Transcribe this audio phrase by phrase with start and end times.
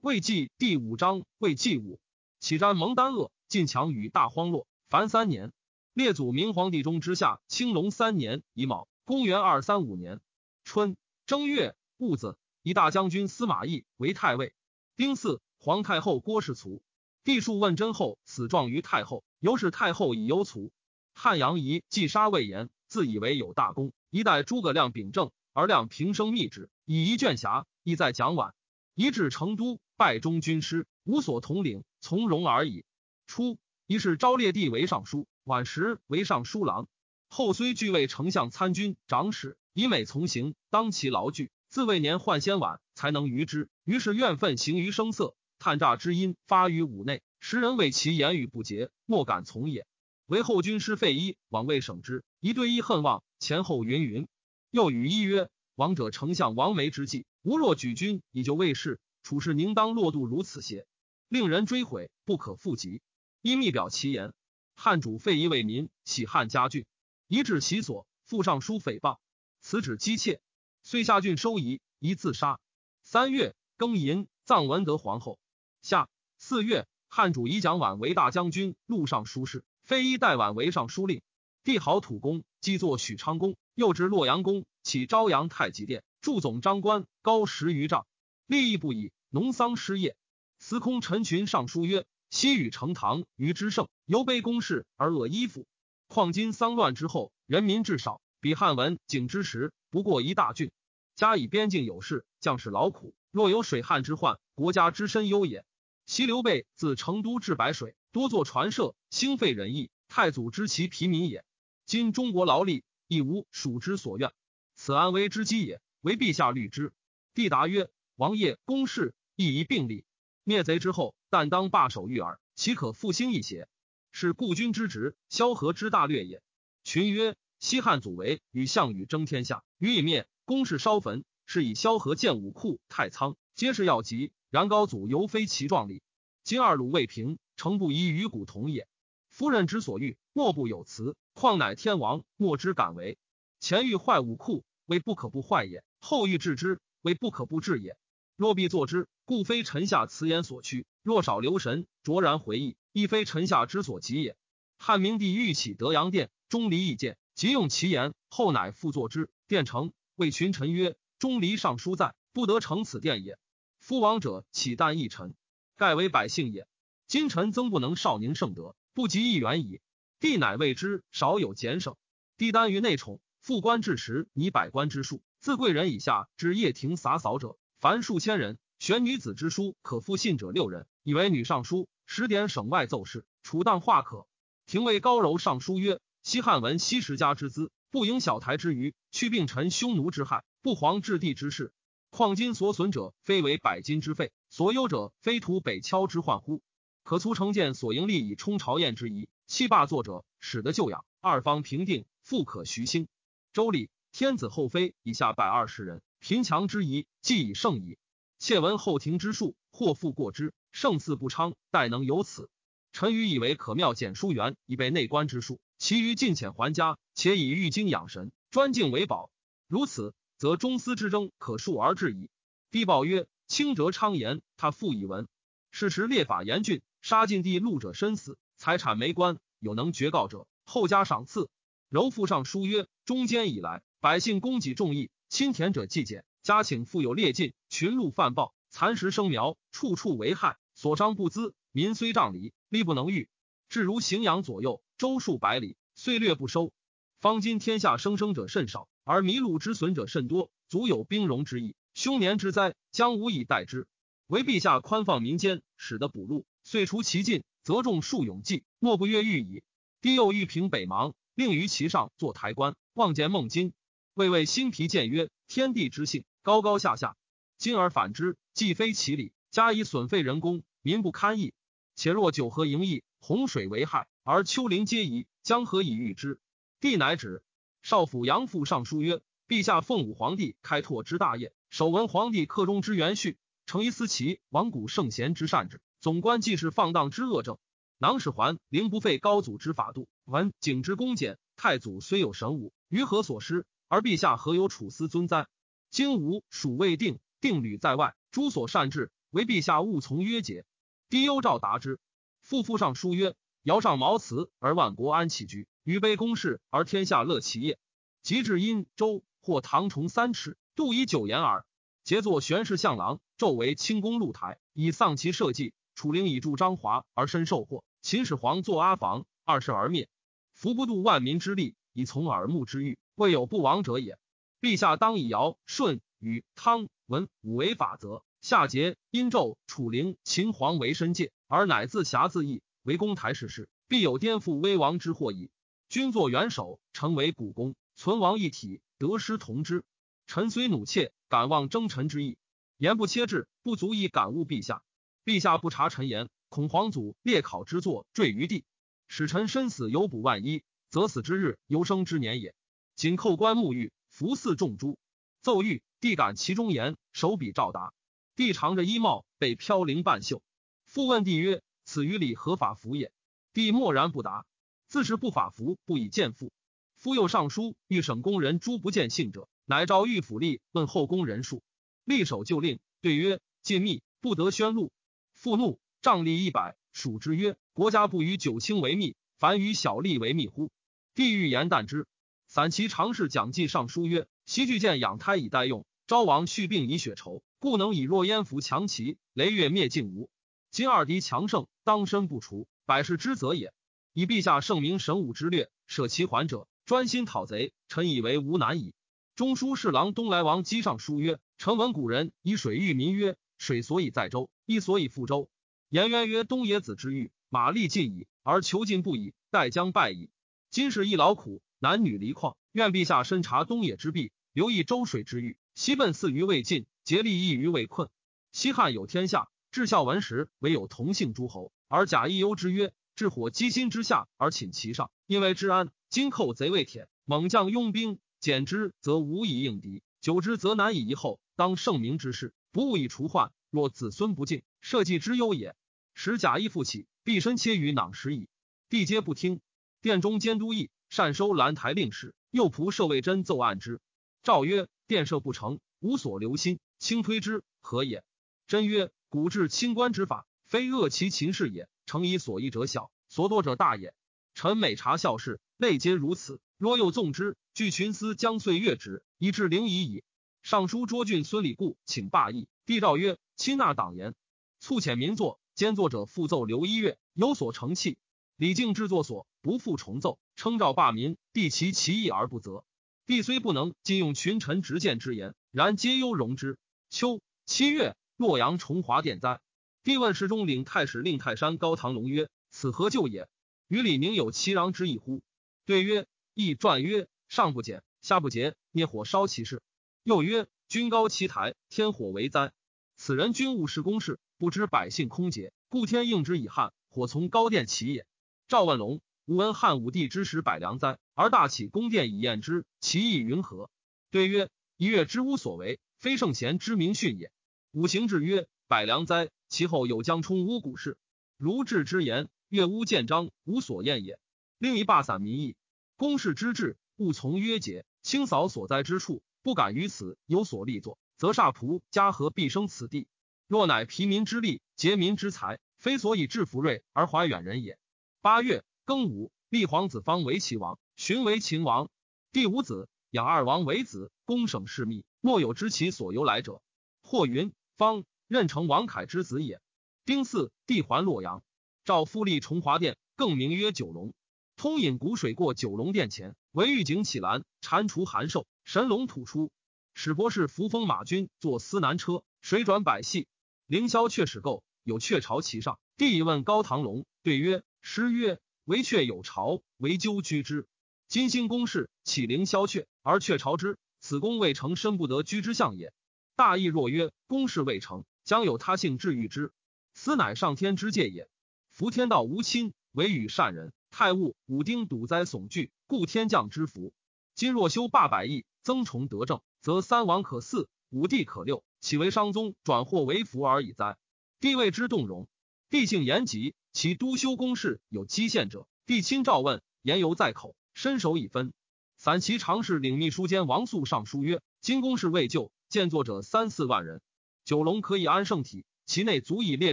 [0.00, 2.00] 魏纪第五章，魏纪武
[2.38, 4.66] 启瞻蒙丹鄂，晋强与大荒落。
[4.88, 5.52] 凡三年，
[5.92, 10.22] 列祖明皇帝中之下，青龙三年乙卯，公元二三五年
[10.64, 14.54] 春正月戊子，以大将军司马懿为太尉。
[14.96, 16.82] 丁巳，皇太后郭氏卒。
[17.22, 20.72] 帝数问真后，死状于太后，由是太后以忧卒。
[21.12, 28.52] 汉阳仪既杀魏延，自以为有大功，一代诸葛亮秉政，而亮平生密旨，以一卷匣，意在蒋琬。
[28.94, 29.78] 一至成都。
[30.00, 32.86] 拜中军师，无所统领，从容而已。
[33.26, 36.88] 初，一是昭烈帝为尚书，晚时为尚书郎。
[37.28, 41.50] 后虽具为丞相参军长史，以美从行，当其劳具。
[41.68, 43.68] 自未年患先晚，才能逾之。
[43.84, 47.20] 于是怨愤行于声色，探诈之音发于五内。
[47.38, 49.86] 时人为其言语不节，莫敢从也。
[50.24, 54.26] 为后军师费祎往未省之，一对一恨望前后云云。
[54.70, 60.86] 又与一曰：“王者丞相王梅之计，吾若举军以救魏氏。”处事宁当落度如此邪？
[61.28, 63.02] 令人追悔，不可复及。
[63.42, 64.32] 因密表其言。
[64.74, 66.86] 汉主废夷为民，起汉家郡，
[67.26, 69.18] 移至其所，复上书诽谤，
[69.60, 70.40] 此旨姬妾，
[70.82, 72.58] 遂下郡收夷，宜自杀。
[73.02, 75.38] 三月庚寅，葬文德皇后。
[75.82, 81.22] 夏四月，汉主以蒋琬为大将军、录尚书事，非一代琬为尚书令。
[81.62, 88.06] 帝好土公，即作许昌宫，又至洛阳宫，起朝阳太极殿，筑总章官，高十余丈。
[88.50, 90.16] 利益不已，农桑失业。
[90.58, 95.68] 司空陈群上书曰：“西与成唐于之盛，犹卑公事而恶衣服。
[96.08, 100.72] 况今丧乱之后，人民至少，比汉文景之时，不过一大郡。
[101.14, 105.64] 加以边境有事，将士劳苦，若有水旱之患，国家之身忧也。
[106.04, 111.44] 昔刘备自成都至白水，多作船社，兴废仁义，太祖知其疲民也。
[111.86, 114.32] 今中国劳力，亦无蜀之所愿，
[114.74, 115.80] 此安危之机也。
[116.00, 116.92] 为陛下虑之。”
[117.32, 117.88] 帝答曰。
[118.20, 120.04] 王业公事亦宜并立，
[120.44, 123.66] 灭贼之后，但当罢守御耳，岂可复兴一邪？
[124.12, 126.42] 是故君之职，萧何之大略也。
[126.84, 134.32] 群曰：西汉祖为与项羽争天下，予以灭，公事烧坟，是以萧何建武库、太仓，皆是要急。
[134.50, 136.02] 然高祖犹非其壮丽。
[136.44, 138.86] 今二鲁未平，诚不宜与古同也。
[139.30, 143.16] 夫人之所欲，莫不有辞，况乃天王，莫之敢为。
[143.60, 147.96] 前欲坏武库，为不可不坏也；后欲治之，为不可不治也。
[148.40, 154.34] 若必作之，故非臣下辞言所趋；若少留神，卓然回忆，亦非臣下之所及也。
[154.78, 159.28] 汉明帝欲起德阳殿，钟离意见，即用其言，后乃复作之。
[159.46, 163.38] 殿成，谓群臣曰：“钟离尚书在，不得成此殿也。
[163.78, 165.34] 夫王者，岂但一臣，
[165.76, 166.66] 盖为百姓也。
[167.06, 169.82] 今臣曾不能少宁圣德，不及一元矣。
[170.18, 171.94] 帝乃谓之少有俭省。
[172.38, 181.88] 帝单于内宠，副官至时拟百官之数，自贵人以下至掖庭洒扫者。”凡数千人，选女子之书可复信者六人，以为女尚书。
[182.04, 184.26] 十点省外奏事，处当化可。
[184.66, 191.72] 廷尉高柔上书曰：西汉闻西十家之资，不迎小台之余，去并臣匈奴之害，不皇置地之事。
[192.10, 196.60] 况今所损者，非为百金之费，所忧者，非图北敲之患乎？
[197.02, 203.08] 可粗成见所盈利以充朝宴之仪，七霸作者，使得旧养，二方平定，复可徐兴。
[203.54, 206.02] 周礼，天子后妃以下百二十人。
[206.20, 207.98] 贫强之疑，既已胜矣。
[208.38, 212.48] 窃闻后庭之术，或复过之，胜似不昌，待能有此。
[212.92, 219.30] 臣愚以为可妙简书元，以备内官之术，其余尽遣还家，且以玉经养神，专敬为宝。
[219.66, 222.28] 如此，则中司之争可恕而治矣。
[222.70, 225.26] 帝报曰：轻折昌言，他复以闻。
[225.70, 231.48] 是时列法严峻，杀尽地禄者身死，财产没官，有能绝告者，后加赏赐。
[231.88, 235.10] 柔复上书曰：中间以来，百姓供给众义。
[235.30, 241.54] 亲田者计减，家请富有劣尽，群鹿犯暴，蚕食生苗，处处为害，所伤不资。
[241.70, 243.28] 民虽仗离，力不能御。
[243.68, 246.72] 至如荥阳左右，周数百里，虽略不收。
[247.20, 251.76] 方今天下生生者甚少，而麋鹿之损者甚多，足有兵戎之意。
[251.94, 253.86] 凶年之灾，将无以待之。
[254.26, 259.62] 唯陛下宽放民间，使得补路，遂除其尽，则众数永继，莫不越狱矣。
[260.00, 263.72] 帝又欲平北邙，令于其上作台官，望见孟津。
[264.20, 267.16] 魏魏心疲谏曰：“天地之性，高高下下。
[267.56, 271.54] 今而反之，既非其理，加以损费人工，民不堪义。
[271.96, 276.38] 且若九河盈溢，洪水为害，而丘陵皆夷，将何以御之？”
[276.80, 277.42] 帝乃止。
[277.80, 287.56] 少府杨父上书曰：“陛下奉武皇帝开拓之大业，首闻皇帝克中之元序，诚宜思其亡古圣贤之善治，总观既是放荡之恶政。
[287.96, 291.38] 囊使还，灵不废高祖之法度，闻景之恭俭。
[291.56, 295.48] 太祖虽有神武，于何所失？”而陛下何有处思尊哉？
[295.90, 300.64] 今吾蜀未定，定履在外，诸所善治，唯陛下勿从约节。
[301.08, 301.98] 帝忧诏答之。
[302.40, 303.34] 复复上书曰：
[303.64, 307.80] 尧上茅茨而万国安其居，禹卑公室而天下乐其业。
[308.22, 311.66] 及至殷周，或唐崇三尺，度以九言耳。
[312.04, 315.74] 节作玄氏相郎，纣为清宫露台，以丧其社稷。
[315.96, 317.82] 楚灵以助张华而身受祸。
[318.02, 320.08] 秦始皇作阿房，二世而灭。
[320.52, 324.18] 夫不度万民之力，以从耳目之欲，未有不亡者也。
[324.62, 335.50] 陛下当以尧、舜、禹、汤、文武为法则，夏桀、殷纣、楚灵、秦皇为申戒，而乃自侠自义，为公台事事，必有颠覆危亡之祸矣。
[335.90, 339.84] 君作元首，成为股肱，存亡一体，得失同之。
[340.26, 342.38] 臣虽怒切，敢忘征臣之意，
[342.78, 344.82] 言不切志，不足以感悟陛下。
[345.26, 348.64] 陛下不察臣言，恐皇祖列考之作坠于地，
[349.08, 352.54] 使臣身死犹补万一，则死之日犹生之年也。
[353.00, 353.92] 仅叩棺沐浴。
[354.10, 354.98] 服祀众诸，
[355.40, 357.94] 奏玉帝感其中言，手笔照答。
[358.36, 360.42] 帝长着衣帽，被飘零半袖。
[360.84, 363.10] 复问帝曰：“此于礼何法服也？”
[363.54, 364.44] 帝默然不答。
[364.86, 366.52] 自是不法服，不以见父。
[366.94, 371.62] 夫又上书欲省宫人诸不见信者，乃召御府吏问后宫人数，
[372.04, 374.92] 吏守就令，对曰：“禁密，不得宣露。”
[375.32, 380.70] 父怒，杖吏一百，数之曰：“国家不与九卿为密，凡与小吏为密乎？”
[381.16, 382.06] 帝欲言旦之。
[382.52, 390.28] 散骑常侍蒋济上书曰：“西巨剑养胎以待用，昭王续病以血仇，故能以若燕服强齐，雷月灭晋吴。
[390.72, 393.72] 今二敌强盛，当身不除，百世之责也。
[394.14, 398.94] 以陛下圣明神武之略，舍其还者，专心讨贼，臣以为无难矣。”
[399.36, 405.48] 中书侍郎东莱王姬上书曰：“臣闻古人以水喻民曰：水所以载舟，亦所以覆舟。
[405.88, 410.30] 颜渊曰：东野子之欲，马力尽矣，而求进不已，待将败矣。
[410.70, 415.56] 今是一劳苦。”男女离旷，愿陛下深察东野之弊，留意周水之欲。
[415.74, 418.10] 西奔四于未尽，竭力一于未困。
[418.52, 421.72] 西汉有天下，至孝文时，唯有同姓诸侯。
[421.88, 425.90] 而贾谊忧之曰：“至火积心之下而寝其上，因为治安。
[426.10, 431.40] 今寇贼未舔，猛将拥兵，减之则无以应敌，久之则难以移后。
[431.56, 433.52] 当圣明之事，不务以除患。
[433.70, 435.74] 若子孙不敬，社稷之忧也。
[436.12, 438.48] 使贾谊复起，必身切于囊石矣。
[438.90, 439.62] 帝皆不听。
[440.02, 440.90] 殿中监督议。
[441.10, 444.00] 善收兰台令史，右仆射魏真奏案之。
[444.44, 448.22] 诏曰：殿设不成，无所留心，轻推之，何也？
[448.68, 451.88] 真曰：古制清官之法，非恶其秦事也。
[452.06, 454.14] 诚以所依者小，所多者大也。
[454.54, 456.60] 臣每察孝事，类皆如此。
[456.78, 460.22] 若又纵之，据群思将岁月止，以至灵矣矣。
[460.62, 462.68] 尚书卓郡孙礼固请罢议。
[462.86, 464.36] 帝诏曰：亲纳党言，
[464.78, 465.60] 促遣民作。
[465.74, 468.16] 兼作者复奏刘一月，有所成器。
[468.56, 470.38] 李靖制作所，不复重奏。
[470.56, 472.84] 称诏罢民，帝其其意而不责。
[473.26, 476.78] 帝虽不能尽用群臣直谏之言，然皆忧容之。
[477.08, 479.60] 秋七月，洛阳重华殿灾。
[480.02, 483.48] 帝问侍中领太史令泰山高唐龙曰：“此何救也？”
[483.88, 485.42] 与李明有其壤之意乎？
[485.86, 489.82] 对曰：“亦传曰：上不减，下不节，灭火烧其事。
[490.22, 492.72] 又曰：君高其台，天火为灾。
[493.16, 498.26] 此人君务事公事，不知百姓空竭，故天应之以旱，火从高殿起也。”
[498.68, 499.20] 赵问龙。
[499.50, 503.90] 吾闻汉武帝之时百良灾，而大起宫殿以验之，其意云何？
[504.30, 507.50] 对曰：一月之无所为，非圣贤之明训也。
[507.90, 511.18] 五行志曰：百良灾，其后有将冲巫蛊事。
[511.56, 514.38] 如治之言，月巫见章，无所厌也。
[514.78, 515.74] 另一罢散民意，
[516.14, 523.26] 公事之治，勿从约节，清扫所在之处，不敢于此有所立作，则煞仆家和必生此地。
[523.66, 527.98] 若乃疲民之力，竭民之财，非所以治福瑞而怀远人也。
[528.42, 528.84] 八月。
[529.10, 532.08] 庚午，立皇子方为齐王，寻为秦王。
[532.52, 536.80] 第五子，养二王为子，公省事密，莫有知其所由来者。
[537.20, 539.80] 或云：方任成王凯之子也。
[540.24, 541.64] 丁巳，帝还洛阳，
[542.04, 544.32] 赵复立重华殿，更名曰九龙。
[544.76, 549.72] 通引谷水过九龙殿前，为御景起栏，蟾蜍寒兽，神龙吐出。
[550.14, 553.48] 使博士扶风马军坐司南车，水转百系。
[553.88, 555.98] 凌霄雀始构，有雀巢其上。
[556.16, 558.60] 帝以问高唐龙，对曰：诗曰。
[558.84, 560.88] 为雀有巢，为鸠居之。
[561.28, 563.98] 金星宫室，启灵消却，而雀巢之。
[564.20, 566.12] 此宫未成，身不得居之象也。
[566.56, 569.72] 大义若曰：宫室未成，将有他性治愈之。
[570.12, 571.48] 斯乃上天之戒也。
[571.90, 573.92] 夫天道无亲，唯与善人。
[574.10, 577.12] 太戊武丁堵灾悚惧，故天降之福。
[577.54, 584.18] 今若修罢百亿，增崇德政，则三王可四，五帝可六，岂为商宗转祸为福而已哉？
[584.58, 585.46] 帝谓之动容。
[585.90, 586.74] 帝性严极。
[586.92, 591.72] 其督修公事有积献者，帝亲召问，言犹在口，身首已分。
[592.16, 597.22] 散骑常侍领秘书监王肃上书曰：今公事未就，见作者三四万人，
[597.64, 599.92] 九龙可以安圣体，其内足以列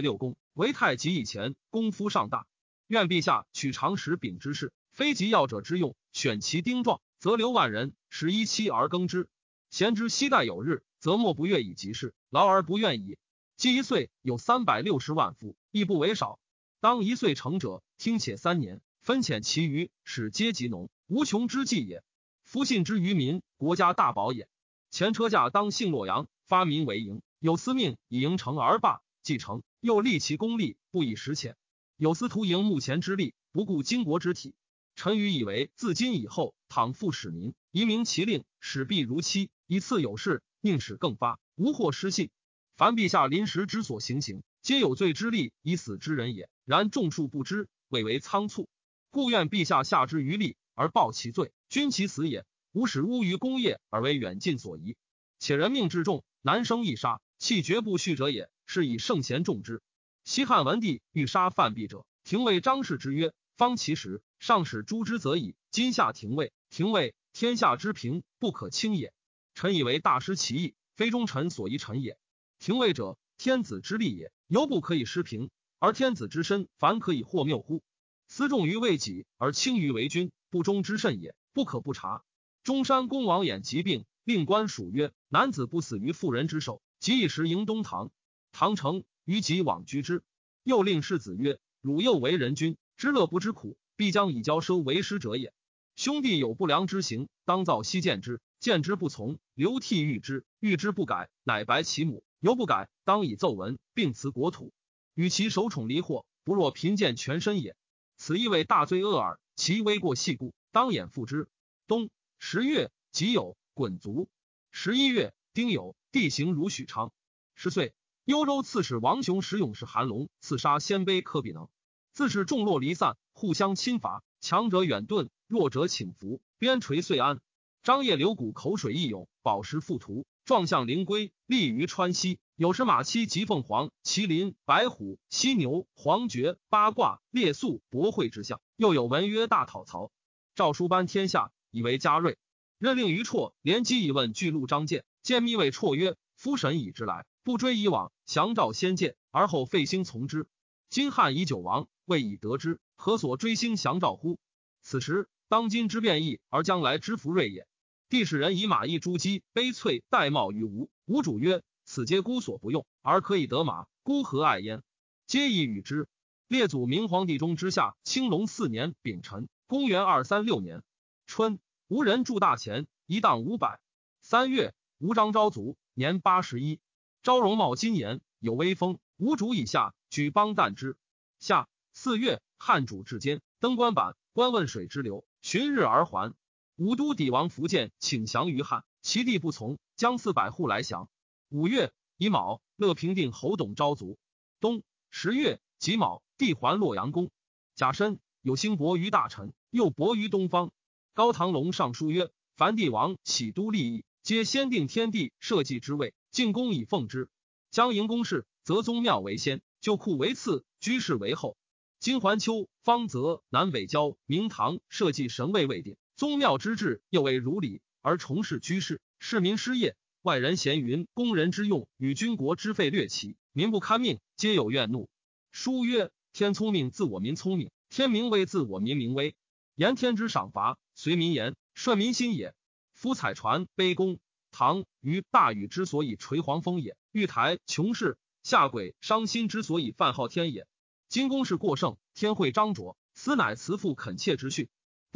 [0.00, 0.36] 六宫。
[0.54, 2.46] 为太极以前，功夫尚大。
[2.88, 9.28] 愿陛下取常识秉之事，非及要者之用，选其丁壮，则留万人，使一期而耕之。
[9.70, 13.18] 贤之期待有日，则莫不悦以及事，劳而不愿矣。
[13.56, 16.40] 既一岁有三百六十万夫，亦不为少。
[16.80, 22.04] 当一岁成者，听且三年，分遣其余，使阶级农，无穷之计也。
[22.44, 24.48] 夫信之于民，国家大宝也。
[24.88, 29.64] 前车驾当幸洛阳，发民为营，有司命以营成而罢，既成。
[29.80, 31.56] 又立其功利，不以实遣。
[31.96, 34.54] 有司徒营目前之力，不顾经国之体。
[34.94, 42.30] 臣愚以为，自今以后，倘复使民，移明其令，使必如期，以次有事，宁使更发，无或失信。
[42.76, 46.48] 凡陛下临时之所行行，皆有罪之力，以死之人也。
[46.68, 48.68] 然众数不知，未为仓促，
[49.08, 52.44] 故愿陛下下之于力，而报其罪，均其死也。
[52.72, 54.94] 无使污于功业，而为远近所宜。
[55.38, 58.50] 且人命至重，难生易杀，弃绝不恤者也。
[58.66, 59.80] 是以圣贤重之。
[60.24, 65.54] 西汉文帝欲杀犯弊者，廷尉张氏之曰：“方其时，上使诛之则已。
[65.70, 69.14] 今下廷尉，廷尉天下之平，不可轻也。
[69.54, 72.18] 臣以为大失其意，非忠臣所宜臣也。
[72.58, 75.48] 廷尉者，天子之利也，犹不可以失平。
[75.80, 77.82] 而天子之身，凡可以惑谬乎？
[78.26, 82.24] 思重于为己，而轻于为君，不忠之甚也，不可不察。
[82.64, 86.82] 中山公王衍疾病，令官属曰：男子不死于妇人之手。
[86.98, 88.10] 即以时迎东堂。”
[88.50, 90.24] 唐成于己往居之，
[90.64, 95.52] 又令世子曰：“汝又为人君，知乐不知苦，必将以交收为师者也。
[95.94, 104.72] 兄弟有不良之行，当造悉见之，见之不从，流涕欲之，欲之不改，乃白其母，犹不改，当以奏闻，并辞国土，
[105.18, 107.74] 与其首宠离祸，不若贫贱全身也。
[108.16, 109.40] 此亦为大罪恶耳。
[109.56, 111.48] 其微过细故，当掩复之。
[111.88, 112.08] 冬
[112.38, 114.28] 十月己酉，滚卒。
[114.70, 117.10] 十一月丁酉，地形如许昌。
[117.56, 117.94] 十岁。
[118.26, 121.68] 幽州刺史王雄使勇士韩龙刺杀鲜卑科比能，
[122.12, 127.40] 自是众落离散，互相侵伐，强者远遁，弱者请服，边陲遂安。
[127.82, 132.38] 张掖流谷口水义勇，宝石富图，壮象灵龟，立于川西。
[132.56, 138.58] 有时马七及凤凰、麒麟、白虎、犀牛、黄爵、八卦、列宿、博会之象。
[138.74, 140.10] 又有文曰大讨曹，
[140.54, 142.38] 诏书颁天下，以为嘉瑞。
[142.78, 150.46] 任令于绰连击以问巨鹿张建，见密谓绰曰：“夫神已之来。”不追以往，降诏先见，而后废兴从之。
[150.88, 154.38] 今汉已久亡，未以得之，何所追兴降诏乎？
[154.80, 157.66] 此时当今之变异，而将来之福瑞也。
[158.08, 164.82] 帝使人以马邑诸姬悲翠玳瑁于吴，吴主曰：“此皆孤所不用，而可以得马，孤何爱焉？”
[165.26, 166.08] 皆以与之。
[166.46, 170.82] 列祖明皇帝中之下，青龙四年丙辰，公元二三六年
[171.26, 173.78] 春，吴人铸大钱，一担五百。
[174.22, 176.80] 三月，吴张昭卒，年八十一。
[177.22, 178.98] 昭容貌金颜，有威风。
[179.18, 180.96] 吴主以下举邦旦之。
[181.40, 186.32] 夏四月，汉主至坚，登官板，观问水之流，旬日而还。
[186.78, 191.08] 武都抵王福建，请降于汉，其弟不从，将四百户来降。
[191.48, 194.16] 五月乙卯，乐平定侯董昭卒。
[194.60, 197.32] 冬十月己卯，帝还洛阳宫。
[197.74, 200.70] 甲申，有兴伯于大臣，又伯于东方。
[201.14, 206.14] 高唐龙上书曰：凡帝王喜都利益，皆先定天地社稷之位。
[206.30, 207.28] 进宫以奉之，
[207.72, 211.56] 将营宫事，则宗庙为先，旧库为次，居士为后。
[211.98, 225.08] 今环丘、方泽、南北郊、明堂社稷神位未定，宗庙之治又为如礼，而从事居士，市民失业，外人闲云，工人之用与军国之费略齐，民不堪命，皆有怨怒。
[225.52, 229.36] 书曰：天聪明，自我民聪明；天明威，自我民明威。
[229.76, 232.52] 言天之赏罚，随民言，顺民心也。
[232.94, 234.18] 夫采船卑躬。
[234.50, 240.66] 唐于大禹之所以垂黄风也，玉台穷氏下鬼伤心之所以犯昊天也。
[241.08, 244.68] 今公事过盛，天会张卓，此乃慈父恳切之训。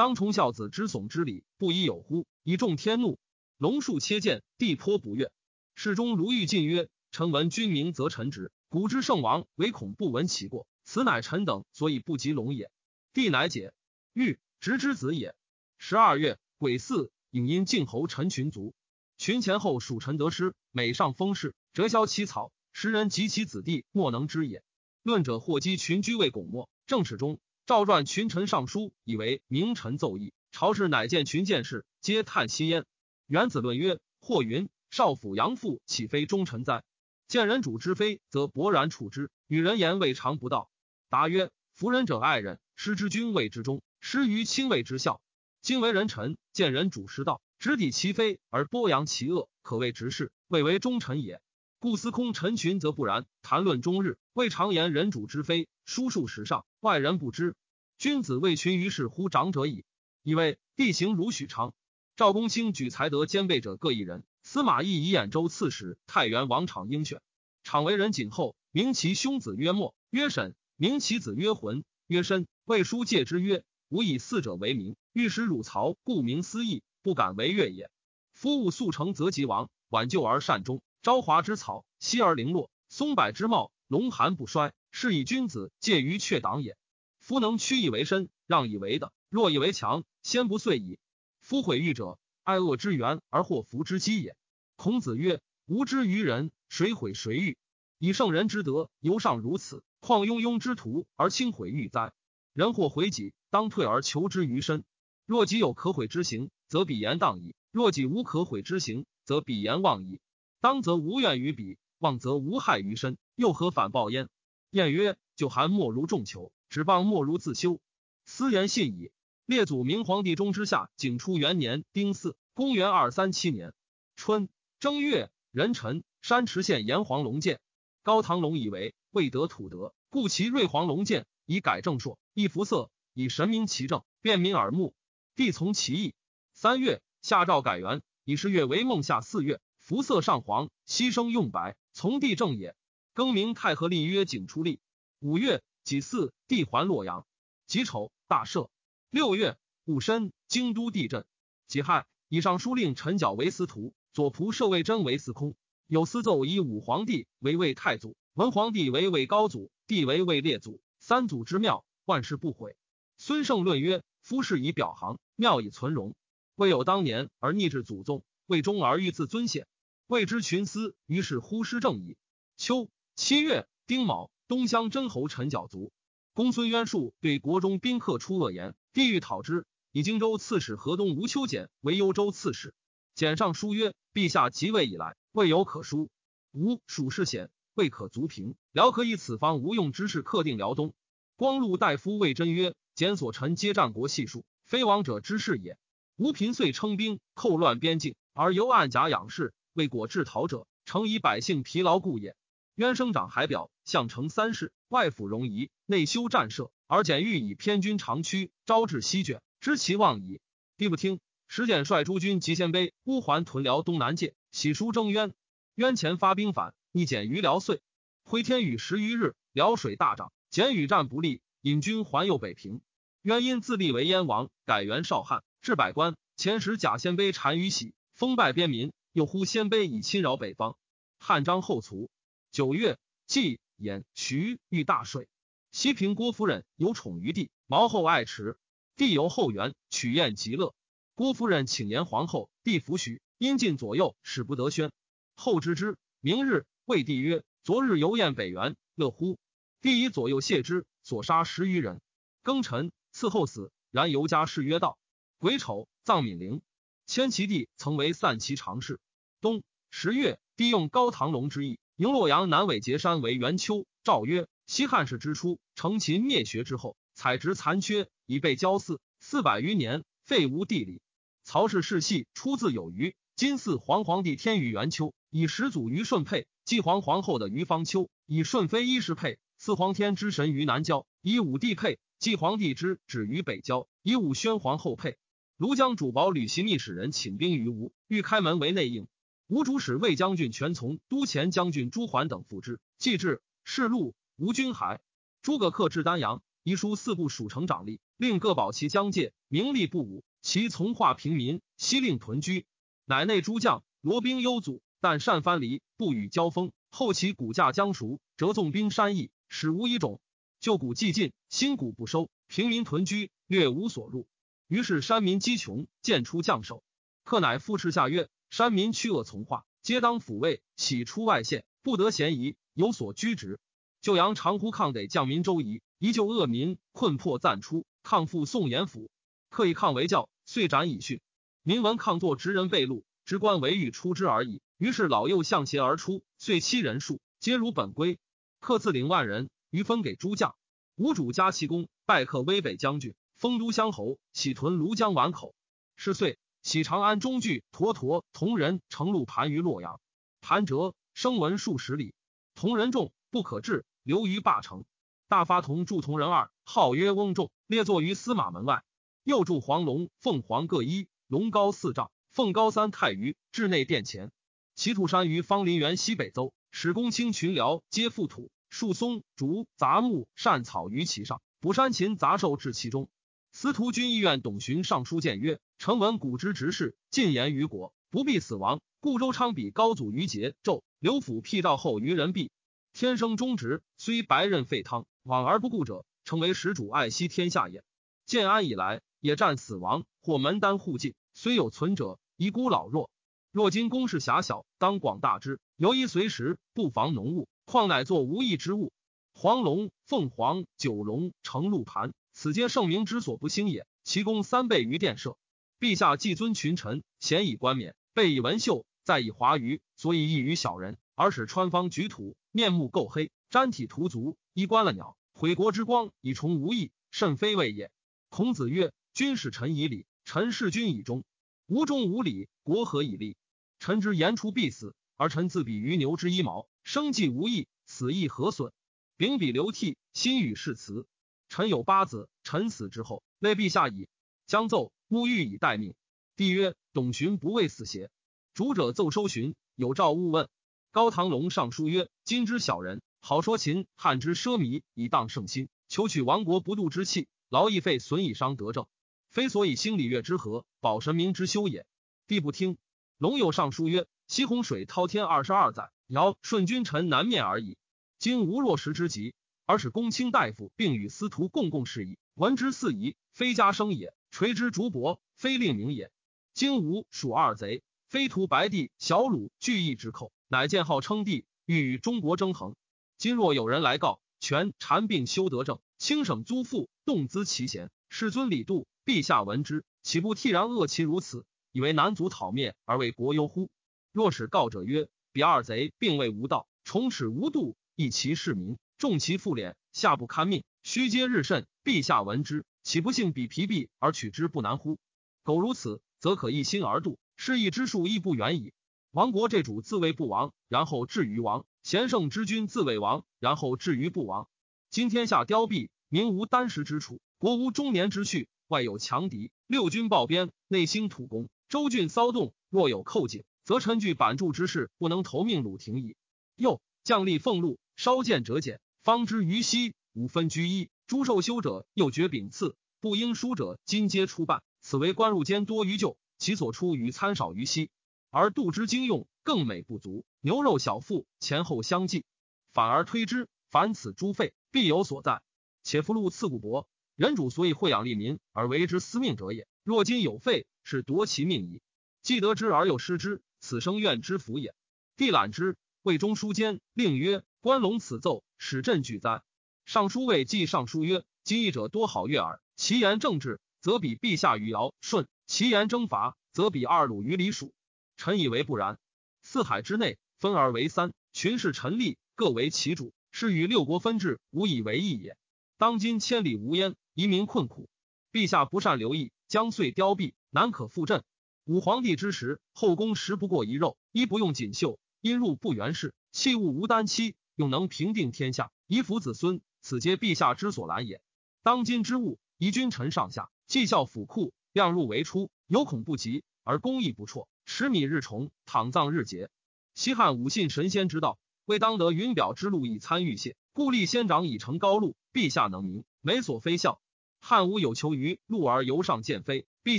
[0.02, 2.26] 当崇孝子之悚之礼，不亦有乎？
[2.42, 3.20] 以众天怒，
[3.56, 5.30] 龙树切谏，地颇不悦。
[5.76, 8.50] 世中如遇进曰：“臣闻君名，则臣直。
[8.68, 12.68] 古之圣王，唯恐不闻其过，此乃臣等所以不及龙也。”
[13.14, 13.72] 帝乃解。
[14.12, 15.36] 欲直之子也。
[15.78, 18.74] 十二月癸巳，引因晋侯陈群卒。
[19.18, 24.64] 群前后属臣得失，每上封事，折削其草，时人及其子弟莫能知也。
[25.04, 26.68] 论者或讥群居为拱墨。
[26.88, 32.84] 正史中赵传群臣上书，以为名臣奏议，朝士乃见群见事，皆叹息焉。
[33.28, 36.82] 元子论曰：或云少府杨父岂非忠臣哉？
[37.28, 40.70] 见人主之非，则勃然处之，与人言未尝不道。
[41.08, 45.22] 答曰：夫人者爱人，失之君谓之忠，失于亲谓之孝。
[45.60, 47.40] 今为人臣，见人主失道。
[47.60, 51.40] 直抵其非而剥扬其恶，可谓直事，谓为忠臣也。
[51.82, 57.56] 故司空陈群则不然，谈论终日，未常言人主之非，书数时上，外人不知。
[57.98, 59.84] 君子为群于是乎长者矣。
[60.22, 61.74] 以为地形如许昌。
[62.14, 64.22] 赵公卿举才德兼备者各一人。
[64.44, 67.20] 司马懿以兖州刺史、太原王昶应选。
[67.64, 72.46] 昶为人谨厚，名其兄子曰莫，曰沈；名其子曰浑，曰申。
[72.64, 77.90] 魏书戒之曰：“吾以四者为名，欲使汝曹，故名思义，不敢为越也。
[78.34, 80.80] 夫物速成则即亡，挽救而善终。
[81.02, 84.72] 朝华之草，息而零落；松柏之茂，龙寒不衰。
[84.92, 86.76] 是以君子介于阙党也。
[87.18, 91.00] 夫能屈以为身，让以为的，弱以为强，先不遂矣。
[91.40, 94.36] 夫毁誉者。”爱恶之源而祸福之基也。
[94.74, 97.56] 孔子曰：“吾知于人，谁毁谁欲？
[97.98, 102.12] 以圣人之德，犹尚如此，况庸庸之徒而轻毁誉哉？
[102.52, 104.84] 人或毁己，当退而求之于身。
[105.24, 110.20] 若己有可毁之行，则彼言当矣；若己无可毁之行，则彼言妄矣。
[110.62, 114.28] 当则无怨于彼，望则无害于身，又何反报焉？”
[114.70, 117.80] 晏曰：“就寒莫如众求，只谤莫如自修。
[118.24, 119.10] 斯言信矣。”
[119.44, 123.74] 列祖明皇帝中之下，景初元年丁巳，公元二三七年
[124.14, 127.60] 春正月壬辰，山池县炎黄龙剑。
[128.04, 134.94] 高唐龙以为未得土德，故其瑞黄龙剑以改正朔，以服色，以神明其正，便民耳目。
[135.34, 136.14] 帝从其意。
[136.54, 139.60] 三月，下诏改元，以十月为孟夏四月，
[139.92, 142.74] 服色上黄，牺牲用白，从帝正也。
[143.12, 144.80] 更名太和立曰景初立。
[145.20, 147.26] 五月己巳，帝还洛阳。
[147.66, 148.70] 己丑，大赦。
[149.10, 151.26] 六月戊申，京都地震。
[151.66, 155.54] 己亥，以上书令陈角为司徒，左仆射魏征为司空。
[155.88, 160.80] 有司奏以武皇帝为魏太祖，文皇帝为魏高祖，帝为魏列祖。
[161.00, 162.76] 三祖之庙，万事不毁。
[163.18, 166.14] 孙胜论曰：夫事以表行，庙以存容。
[166.54, 169.66] 未有当年而逆至祖宗，魏忠而欲自尊显，
[170.12, 172.18] 谓之群思，于是忽失正矣。
[172.58, 175.90] 秋七月丁卯，东乡真侯陈角卒。
[176.34, 178.74] 公孙渊术对国中宾客出恶言。
[178.92, 182.74] 帝欲讨之，以荆州刺史河东吴秋俭为幽州刺史。
[183.14, 186.10] 简上书曰：“陛下即位以来，未有可书。
[186.52, 188.54] 吴属事险，未可足平。
[188.70, 190.92] 辽可以此方无用之事，克定辽东。”
[191.36, 195.78] 光禄大夫魏真曰：“简所陈皆战国细数，非王者之事也。
[196.16, 202.36] 吴平遂称兵，寇乱边境，而由暗甲养士，为果制逃者，诚以百姓疲劳故也。”
[202.76, 206.70] 渊生长海表，相成三世，外府容夷，内修战舍。
[206.86, 210.40] 而简欲以偏军长驱，招致西卷，知其望矣。
[210.76, 211.20] 帝不听。
[211.48, 215.34] 时简率诸军及鲜卑、乌桓屯辽东南界，喜书征渊。
[215.74, 217.82] 渊前发兵反，逆简于辽遂。
[218.24, 220.32] 挥天雨十余日，辽水大涨。
[220.48, 222.80] 简与战不利，引军还右北平。
[223.20, 226.16] 渊因自立为燕王，改元少汉，置百官。
[226.36, 230.76] 前使假鲜卑单于喜，封拜边民，又呼鲜卑以侵扰北方。
[231.18, 232.10] 汉章后卒。
[232.50, 235.28] 九月，季兖徐遇大水。
[235.70, 238.58] 西平郭夫人有宠于帝，毛后爱持。
[238.96, 240.74] 帝由后援，取宴极乐。
[241.14, 244.92] 郭夫人请言皇后，帝弗许，因进左右，使不得宣。
[245.34, 249.38] 后知之，明日谓帝曰：“昨日游宴北原，乐乎？”
[249.80, 252.00] 帝以左右谢之，所杀十余人。
[252.42, 253.72] 庚辰，赐后死。
[253.90, 254.98] 然尤家谥曰道。
[255.38, 256.62] 癸丑，葬闵陵。
[257.06, 259.00] 迁其弟曾为散骑常侍。
[259.40, 263.86] 冬十月，帝用高唐龙之意，迎洛阳南尾碣山为元丘。
[264.04, 264.48] 诏曰。
[264.64, 269.00] 西汉室之初，成秦灭学之后，采植残缺，以备交祀。
[269.20, 271.02] 四百余年，废无地理。
[271.44, 273.14] 曹氏世系出自有余。
[273.36, 285.18] 今祀皇皇帝天于元丘，以始祖于顺配；继皇皇后的于方丘，以顺妃衣食配；四皇天之神于南郊，以武帝配；继皇帝之止于北郊，以武宣皇后配。
[285.62, 289.06] 庐江主保吕袭密使人请兵于吴，欲开门为内应。
[289.46, 292.80] 吴主使魏将军全从、都前将军朱桓等附之。
[292.98, 294.16] 既至，是路。
[294.36, 295.00] 吴军还，
[295.40, 300.24] 诸葛恪至丹阳，遗书四部属成长吏，令各保其疆界，名利不武。
[300.40, 302.66] 其从化平民，悉令屯居。
[303.04, 306.72] 乃内诸将罗兵幽阻，但善藩篱，不与交锋。
[306.90, 310.20] 后其骨架将熟，折纵兵山邑，使无一种。
[310.58, 314.26] 旧谷既尽，新谷不收，平民屯居，略无所入。
[314.72, 316.82] 于是山民饥穷，渐出将守。
[317.24, 320.62] 克乃复斥下曰：山民屈恶从化，皆当抚慰。
[320.76, 323.60] 喜出外县，不得嫌疑，有所居职。
[324.00, 329.10] 就阳长呼抗得将民周仪，依旧恶民困迫暂出，抗复宋延府，
[329.50, 331.20] 刻以抗为教，遂斩以训。
[331.62, 334.62] 民闻抗作直人被戮，职官为欲出之而已。
[334.78, 338.18] 于是老幼向邪而出，遂七人数，皆如本归。
[338.58, 340.56] 克自领万人，余分给诸将。
[340.96, 345.56] 吴主加其功，拜克威北将军，封都乡侯，喜屯庐江宛口。
[345.96, 350.00] 是岁，喜长安中聚，沱沱同仁乘路盘于洛阳。
[350.40, 352.14] 盘折，声闻数十里。
[352.54, 354.84] 同人众不可治，留于霸城。
[355.26, 358.84] 大发同助同人二，号曰翁仲，列坐于司马门外。
[359.24, 364.30] 又铸黄龙、凤凰各一，龙高四丈，凤高三太余，至内殿前。
[364.76, 373.10] 其土山于方林园西北邹，使公卿群僚皆覆土，树松、竹、杂木、善草于其上，捕山禽杂兽至其中。
[373.54, 378.80] 司徒军议院董询上书谏曰：“臣闻古之执事，进言于国，不必死亡。
[378.98, 382.50] 故周昌比高祖于桀纣，刘府辟赵后于人毕。
[382.94, 387.84] 天生忠直，虽白刃废汤。”往而不顾者，成为始主爱惜天下也。
[388.24, 393.10] 建安以来，野战死亡，或门单户尽，虽有存者，遗孤老弱。
[393.52, 398.92] 若今宫室狭小，当广大之，犹宜随时，不妨浓物，况乃作无益之物。
[399.34, 403.86] 黄龙、凤凰、九龙、成鹿盘，此皆圣明之所不兴也。
[404.02, 405.38] 其功三倍于殿舍。
[405.78, 414.36] 陛下既尊群臣，贤以冠冕，备以文秀，再以华腴，所以异于小人，而使川方举土，面目垢黑，瞻体涂足。
[414.54, 417.92] 衣冠了鸟，毁国之光，以崇无益，甚非谓也。
[418.28, 421.22] 孔子曰：“君使臣以礼，臣事君以忠。
[421.68, 423.36] 无忠无礼，国何以立？
[423.78, 428.72] 臣之言出必死，而臣自比于牛之一毛，生计无益，死亦何损？
[429.16, 431.06] 秉笔流涕，心与誓辞。
[431.48, 434.08] 臣有八子，臣死之后，累陛下矣。
[434.46, 435.94] 将奏，勿欲以待命。”
[436.36, 438.10] 帝曰：“董询不畏死邪？”
[438.54, 440.48] 主者奏收寻，有诏勿问。
[440.90, 448.88] 高唐龙上书曰：“今之小人。”好说秦汉之奢靡以荡圣心，求取亡国不度之气，劳逸费损以伤德政，
[449.30, 451.86] 非所以兴礼乐之和，保神明之修也。
[452.26, 452.78] 帝不听。
[453.18, 457.76] 龙有上书曰：西洪水滔天二十二载，尧舜君臣难面而已。
[458.18, 459.34] 今无若时之急，
[459.66, 462.18] 而使公卿大夫并与司徒共共事矣。
[462.34, 466.10] 闻之四夷，非家生也；垂之竹帛，非令名也。
[466.54, 472.74] 今吴蜀二贼，非屠白帝、小鲁聚义之寇，乃建号称帝，欲与中国争衡。
[473.18, 483.70] 今若有人来告，权禅并修德政，轻省租赋，动资其贤，世尊礼度，陛下闻之，岂不惕然恶其如此，以为南族讨灭而为国忧乎？
[484.12, 491.66] 若使告者曰：彼二贼并未无道，重齿无度，益其市民，重其妇敛，下不堪命，虚皆日甚。
[491.82, 494.96] 陛下闻之，岂不幸彼疲弊而取之不难乎？
[495.42, 498.72] 苟如此，则可一心而度，失义之术亦不远矣。
[499.10, 501.66] 亡国这主自谓不亡，然后至于亡。
[501.82, 504.46] 贤圣之君自谓王，然后至于不亡。
[504.88, 512.54] 今天下凋敝，民无箪食之处，国无中年之序，外有强敌，六军暴边，内兴土攻，州郡骚动。
[512.70, 516.14] 若有寇警，则臣惧板柱之势，不能投命鲁廷矣。
[516.54, 520.88] 又将吏俸禄稍见折减，方知于西五分居一。
[521.08, 524.62] 诸受修者又爵秉赐，不应书者今皆出办。
[524.80, 527.90] 此为官入监多于旧，其所出于参少于西，
[528.30, 530.24] 而度之经用更美不足。
[530.40, 532.24] 牛肉小腹前后相继，
[532.72, 533.48] 反而推之。
[533.70, 535.42] 凡此诸废，必有所在。
[535.82, 536.86] 且夫禄赐古薄，
[537.16, 539.66] 人主所以惠养利民而为之司命者也。
[539.82, 541.82] 若今有废，是夺其命矣。
[542.22, 544.76] 既得之而又失之，此生怨之福也。
[545.16, 549.42] 帝览之，魏中书监令曰：“关龙此奏，使朕惧哉？”
[549.86, 557.72] 尚书魏记尚书曰：“今议者多好悦耳，其言政治，则比陛下与尧舜；其言征伐，则比二鲁与李蜀。
[558.16, 558.98] 臣以为不然。
[559.40, 565.36] 四海之内。”分而为三，群士臣立，各为其主，是与六国分治无以为异也。
[565.78, 567.88] 当今千里无烟，移民困苦，
[568.32, 571.22] 陛下不善留意，将遂凋敝，难可复振。
[571.64, 577.36] 武皇帝之时，后宫食不过一肉，衣不用锦绣，因入不原氏，器物无丹漆，
[577.70, 581.20] 能平定天下，以抚子孙，此皆陛下之所揽也。
[581.62, 589.50] 当今之物，宜君臣上下，绩效府库，量入为出，有恐不及，而工艺不辍，持米日重，躺葬日节。
[589.94, 595.16] 西汉武信神仙之道，未当得云表之路以参与谢，故立仙长以成高路。
[595.32, 597.00] 陛下能明，美所非笑。
[597.40, 599.98] 汉武有求于鹿而由上见飞，陛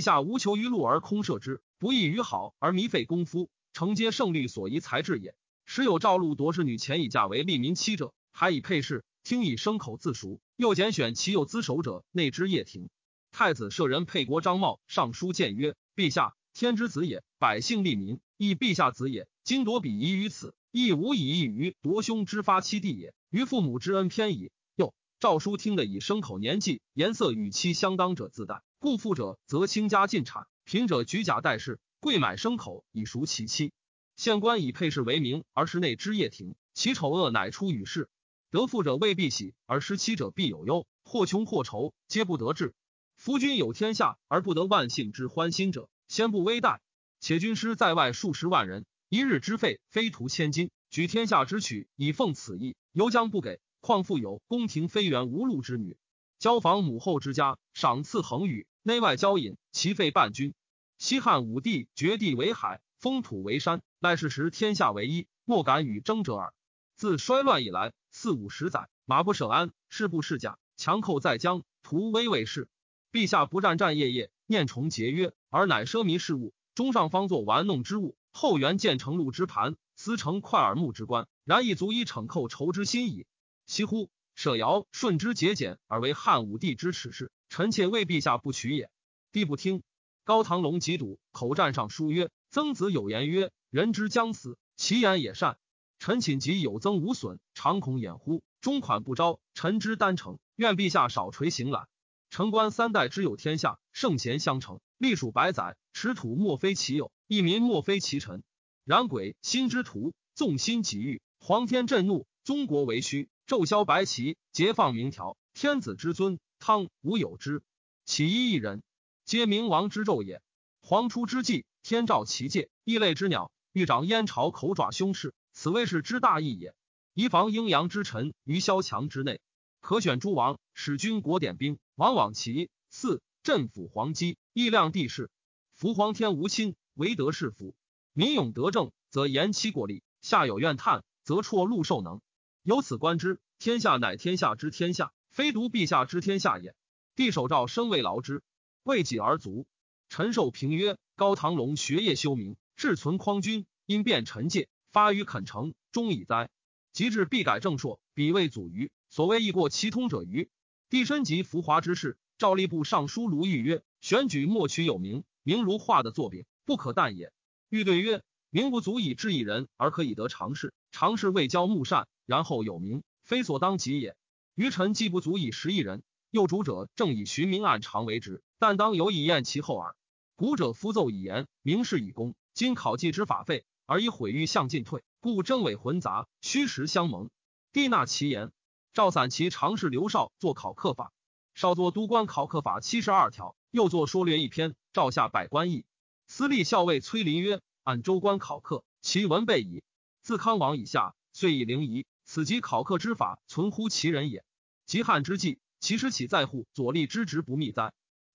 [0.00, 5.34] 下无求于鹿而空射之，不异于好而弥费功夫，承接胜率所宜才智也。
[5.66, 12.90] 时有赵禄夺士女前以嫁为利民妻者，还以配饰，听以牲口自赎，又拣选其有资守者，内之掖庭。
[13.32, 19.26] 太子舍人沛国张茂上书谏曰：陛下天之子也，百姓利民，亦陛下子也。
[19.42, 23.14] 今夺彼夷于此，亦无以异于夺兄之发妻弟也。
[23.30, 24.52] 于父母之恩偏矣。
[24.76, 33.72] 又诏书听得以牲口年纪、颜色与妻相当者自待，故富者则倾家尽产，贫者举甲待世，贵买牲口以赎其妻。
[34.16, 38.08] 县官以配饰为名而失内之业庭，其丑恶乃出于世。
[38.50, 40.86] 得富者未必喜，而失妻者必有忧。
[41.02, 42.74] 或穷或愁，皆不得志。
[43.16, 46.78] 夫君有天下而不得万姓之欢心者，先不危殆。
[47.20, 48.86] 且军师在外数十万人。
[49.08, 53.60] 一日之费，非图千金；举天下之曲以奉此意，犹将不给。
[53.80, 55.96] 况复有宫廷妃园无禄之女，
[56.38, 60.54] 交房母后之家，赏赐恒宇，内外交引，其费半军。
[60.96, 66.54] 西汉武帝绝地为海，封土为山，赖世时天下为一，莫敢与争者耳。
[66.96, 72.66] 自衰乱以来，四五十载，马不舍鞍，士不释甲，强寇在江，图威为事。
[73.12, 83.26] 陛下不战战夜夜，念崇节约，而乃奢靡事物，中上方作玩弄之物，后援建成路之盘，思成快耳目之官，然亦足以惩寇仇之心矣。
[83.66, 84.08] 惜乎！
[84.34, 88.88] 舍尧顺之节俭而为汉武帝之耻事，臣妾为陛下不取也。
[89.30, 89.82] 帝不听。
[90.24, 95.58] 高唐龙疾笃口战上书曰：“曾子有言曰：人之将死，其言也善。
[95.98, 98.42] 臣寝疾有增无损，常恐掩乎？
[98.62, 100.38] 中款不招，臣之丹诚。
[100.56, 101.88] 愿陛下少垂行览。
[102.30, 108.42] 臣官三代之有天下，圣贤相承，历数百载，持土莫非其有，一民莫非其臣。
[108.84, 115.36] 然鬼心之徒，纵心急欲，皇天震怒，宗国为虚。”昼消白旗，节放明条。
[115.52, 117.62] 天子之尊，汤无有之。
[118.06, 118.82] 其一一人，
[119.24, 120.42] 皆明王之纣也。
[120.82, 126.74] 皇出之际，天照其界，异类之鸟，欲长燕巢，口爪凶势，此谓是之大义也。
[127.14, 129.40] 宜防阴阳之臣于萧墙之内，
[129.80, 135.30] 可选诸王，使君国点兵，往往其四镇抚皇基，义量地势。
[135.72, 137.74] 夫皇天无亲，唯德是福。
[138.12, 142.20] 民勇德政，则言其国力；下有怨叹，则辍禄受能。
[142.62, 146.74] 由此观之，天下乃天下之天下，非独陛下之天下也。
[147.16, 148.42] 帝守诏生未劳之，
[148.84, 149.66] 为己而足。
[150.08, 156.50] 陈寿平曰：高唐龙学业修明，志存匡君，因变臣戒，发于肯成，终以哉。
[156.92, 160.48] 及至必改正朔，彼谓祖于所谓易过其通者于
[160.90, 162.16] 帝身及浮华之事。
[162.36, 167.32] 赵吏部尚书卢玉曰：选举莫取有名，名如画的作柄，不可淡也。
[167.70, 170.74] 欲对曰：名不足以治一人，而可以得常事。
[170.92, 172.06] 常事未交木善。
[172.26, 174.16] 然后有名，非所当及也。
[174.54, 176.02] 余臣既不足以识一人，
[176.34, 179.94] 又主者正以寻名暗常为之，但当有以验其后耳。
[180.34, 182.34] 古者夫奏以言，明示以功。
[182.54, 187.30] 今考绩之法废，而以毁誉向进退，故真伪混杂，虚实相蒙。
[187.72, 188.50] 帝纳其言。
[188.92, 191.12] 赵散其常侍刘绍作考课法，
[191.54, 194.74] 少作都官考课法七十二条，又作说略一篇。
[194.92, 195.84] 诏下百官议。
[196.26, 199.84] 司隶校尉崔林曰：按州官考课，其文备矣。
[200.20, 202.06] 自康王以下，遂以灵仪。
[202.24, 204.44] 此即考课之法，存乎其人也。
[204.84, 207.92] 及汉之际，其实岂在乎左立之职不密哉？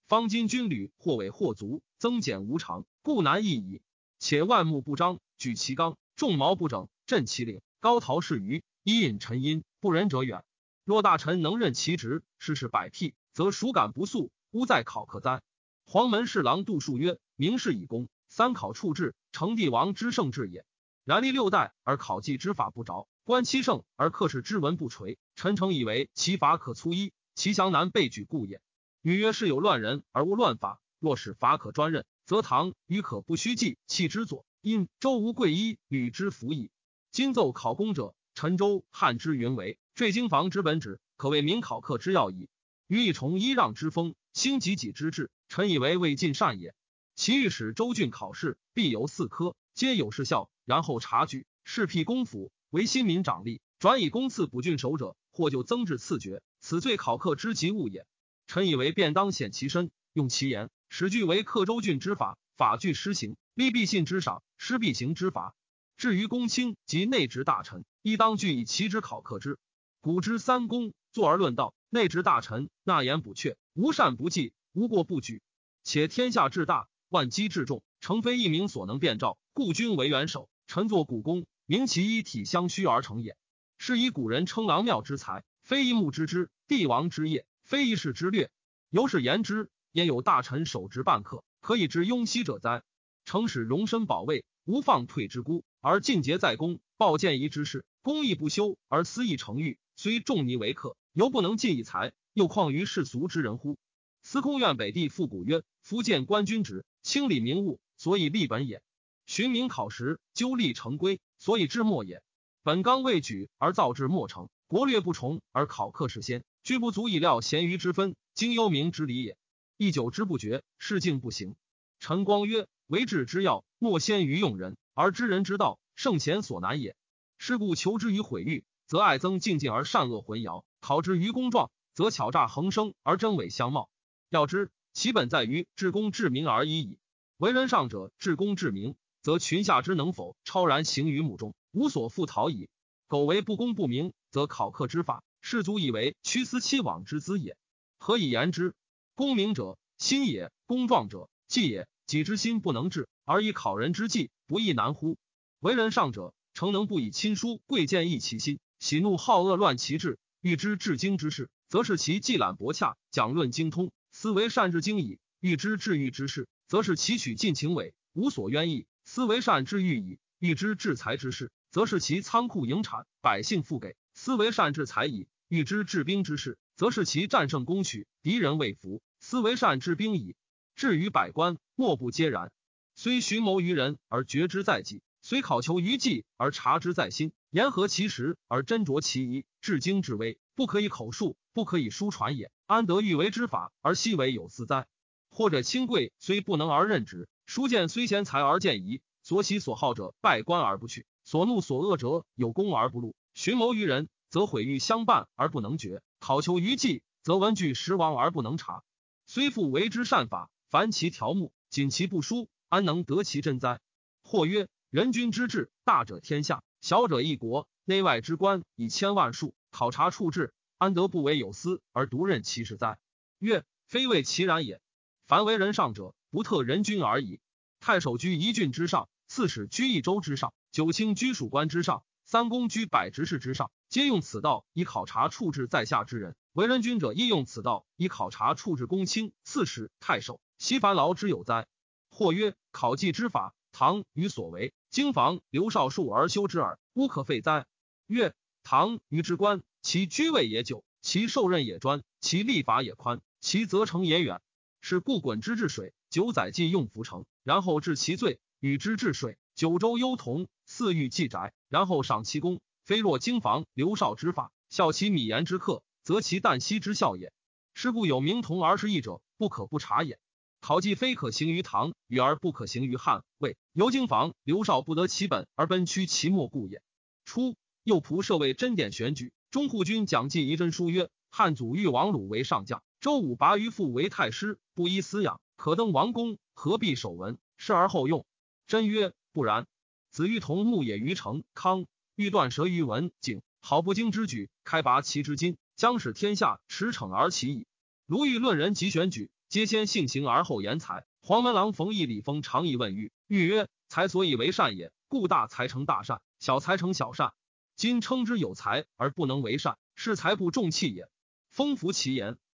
[0.07, 3.81] 方今军旅或伪或足，增减无常，故难易矣。
[4.19, 10.43] 且万目不张，举其纲，众毛不整，振其领，高陶是余，伊尹陈因，不仁者远。
[10.83, 14.29] 若大臣能任其职，事事百辟，则孰敢不肃？
[14.51, 15.41] 吾在考课哉？
[15.87, 20.65] 黄门侍郎杜数曰：明事以功，三考处置，成帝王之圣治也。
[21.03, 23.07] 然历六代而考绩之法不着。
[23.23, 28.61] 观七圣而克使之文不垂，臣诚以为其法可粗一，其详难被举故也。
[29.01, 34.45] 女曰：是有乱人而无乱法，若使法可专任，则唐与可不虚计弃之左。
[34.59, 36.69] 因周无贵一吕之服矣。
[37.13, 42.49] 今奏考功者，陈州汉之云为坠经房之本旨，可谓民考课之要矣。
[42.87, 46.75] 予以崇揖让之风，兴己己之志，臣以为未尽善也。
[47.15, 52.51] 其欲使州郡考试，必由四科，皆有事效，然后察举，试辟公府。
[52.69, 58.05] 为新民长吏，转以公赐补郡守者，或就增至赐爵，此罪考课之极物也。
[58.47, 65.55] 臣以为便当显其身，用其言，使据为克州郡之法，法具施行，立必信之赏，施必行之罚。
[65.97, 69.59] 至于公卿及内职大臣，亦当据以其之考课之。
[70.01, 75.41] 古之三公，坐而论道，内职大臣纳言补阙，无善不记，无过不举。
[75.83, 81.45] 且天下至大，万机至重，诚非一名所能辨照，故君为元首，臣作古公。
[81.65, 83.37] 明其一体相虚而成也，
[83.77, 88.49] 是以古人称郎庙之才，非一木之之；帝王之业，非一世之略。
[88.89, 92.81] 由是言之，焉有大臣守职半刻，可以知雍熙者哉？
[93.23, 103.77] 诚使容身保卫，无放退之孤，而尽节在公，报见仪之事，公义不修而私意成欲，虽重泥为客，犹不能尽以才，又况于世俗之人乎？
[104.23, 108.81] 司空院北地复古曰：夫见官军职，清理民务，所以立本也。
[109.27, 111.21] 寻名考实，纠立成规。
[111.37, 112.23] 所以至末也，
[112.63, 119.35] 本纲未举而造至末成，国略不崇而考克事先，居不足以料贤愚之分，经幽冥之理也。
[119.77, 121.55] 一久之不绝，事竟不行。
[121.99, 126.95] 陈光曰：为治之要，莫先于用人，而知人之道，圣贤所难也。
[127.39, 133.89] 是故求之于毁誉，则爱憎竞进而善恶混淆；考之于公状，则巧诈横生而真伪相貌。
[134.29, 136.99] 要知其本在于治公治民而已矣。
[137.37, 138.95] 为人上者治公治民。
[139.21, 142.69] 则群下之能否超然行于目中，无所复逃矣。
[143.07, 147.57] 苟为不公不明，则考克之法，士卒以为屈思期往之资也。
[147.97, 148.73] 何以言之？
[149.15, 151.87] 功名者，心也；功壮者，计也。
[152.05, 155.17] 己之心不能治，而以考人之计，不亦难乎？
[155.59, 160.17] 为人上者，诚能不以亲疏贵贱易其心，喜怒好恶乱其志。
[160.41, 180.35] 欲知治经之事，则是其既览博洽，讲论精通，思为善治经矣；欲知治欲之事，则是其取尽情伪，无所冤意，思为善治欲矣；欲知治财之事，则是其仓库盈产，百姓富给，思为善治才矣；欲知治兵之事，则是其战胜攻取，敌人未服，思为善治兵矣。
[180.75, 182.51] 至于百官，莫不皆然。
[182.95, 192.51] 虽寻谋于人而觉之在己，虽考求于计而察之在心，言合其实而斟酌其宜，至精至微，不可以口述，不可以书传也。
[192.65, 194.85] 安得欲为之法而悉为有司哉？
[195.29, 203.15] 或者亲贵虽不能而任之，书见虽贤才而见疑，所喜所好者拜官而不去，所怒所恶者有功而不录。
[203.39, 208.83] 寻谋于人，则毁誉相伴而不能绝；考求于计，则文具实亡而不能察。
[209.27, 210.51] 虽复为之善法。
[210.67, 213.79] 凡其条目，谨其不疏，安能得其真哉？
[214.23, 222.99] 或曰：人君之治，大者天下，小者一国，内外之官以千万数，考察处置，安得不为有司而独任其事哉？
[223.37, 224.81] 曰：非谓其然也。
[225.27, 227.39] 凡为人上者，不特人君而已。
[227.79, 236.35] 太守居一郡之上，刺史居一州之上，九卿居属官之上，三公居百执事之上，皆用此道以考察处置在下之人。
[236.53, 240.39] 为人君者，亦用此道以考察处置公卿、刺史、太守。
[240.59, 241.65] 其烦劳之有哉？
[242.11, 247.65] 或曰：考绩之法，唐与所为，经房刘少数而修之耳，无可废哉？
[248.05, 254.39] 曰：唐与之官，其居位也久，其受任也专，其立法也宽，其责成也远。
[254.81, 262.61] 是故滚之治水，九载既用浮城，然后治其罪；与之治水，九州幽童，四域既宅，然后赏其功。
[262.85, 267.33] 非若经房刘少之法，效其米言之客，则其旦夕之效也。
[267.73, 270.17] 是故有名同而失义者，不可不察也。
[270.61, 273.57] 考记非可行于唐，与而不可行于汉魏。
[273.73, 276.81] 由经房刘少不得其本而奔趋其末故也。
[277.25, 287.37] 初，右仆射卫真典选举，中护军蒋济仪真书曰：汉祖欲王鲁为上将，周武拔于父为太师，不依私养，可登王宫，何必守文？
[287.57, 288.25] 事而后用。
[288.65, 289.67] 真曰：不然。
[290.11, 297.67] 子欲同牧野于成康，欲断舌于文景，好不经之举，开拔其之今，将使天下驰骋而起矣。
[298.05, 299.29] 如欲论人及选举。
[299.49, 301.07] 皆先性行而后言才。
[301.23, 307.33] 黄门郎冯异、李丰常以问玉，玉曰：“才所以为善也，故大才成大善，小才成小善。
[307.75, 311.09] 今称之有才而不能为善，是才不重器也。”
[311.49, 312.37] 丰服其言。